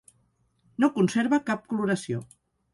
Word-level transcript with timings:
No 0.85 0.89
conserva 0.97 1.41
cap 1.53 1.71
coloració. 1.75 2.27